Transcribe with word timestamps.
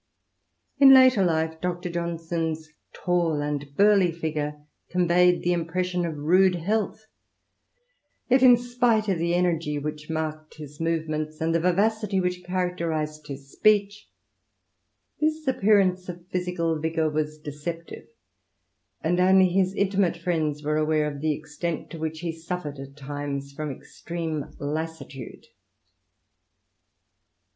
In 0.79 0.95
later 0.95 1.23
life 1.23 1.61
Dr. 1.61 1.87
Johnson's 1.91 2.69
tall 2.91 3.39
and 3.39 3.75
burly 3.77 4.11
figure 4.11 4.65
conveyed 4.89 5.43
the 5.43 5.53
impression 5.53 6.07
of 6.07 6.17
rude 6.17 6.55
health; 6.55 7.05
yet, 8.27 8.41
in 8.41 8.57
spite 8.57 9.07
of 9.09 9.19
the 9.19 9.35
energy 9.35 9.77
which 9.77 10.09
marked 10.09 10.55
his 10.55 10.79
movements, 10.79 11.39
and 11.39 11.53
the 11.53 11.59
vivacity 11.59 12.19
which 12.19 12.43
characterised 12.43 13.27
his 13.27 13.51
speech, 13.51 14.09
this 15.19 15.45
appearance 15.45 16.09
of 16.09 16.25
physical 16.29 16.79
vigour 16.79 17.07
was 17.07 17.37
deceptive, 17.37 18.07
and 19.03 19.19
only 19.19 19.49
his 19.49 19.71
intimate 19.75 20.17
friends 20.17 20.63
were 20.63 20.77
aware 20.77 21.05
of 21.05 21.21
the 21.21 21.35
extent 21.35 21.91
to 21.91 21.99
which 21.99 22.21
he 22.21 22.31
suffered 22.31 22.79
at 22.79 22.97
times 22.97 23.53
from 23.53 23.69
extreme 23.69 24.45
lassitude. 24.57 25.45